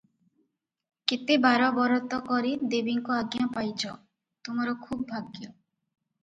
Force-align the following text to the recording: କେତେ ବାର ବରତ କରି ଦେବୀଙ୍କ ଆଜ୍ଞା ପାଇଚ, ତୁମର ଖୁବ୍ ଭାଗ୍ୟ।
କେତେ 1.11 1.35
ବାର 1.43 1.67
ବରତ 1.75 2.19
କରି 2.29 2.53
ଦେବୀଙ୍କ 2.71 3.13
ଆଜ୍ଞା 3.19 3.47
ପାଇଚ, 3.59 3.93
ତୁମର 4.49 4.75
ଖୁବ୍ 4.89 5.05
ଭାଗ୍ୟ। 5.13 5.47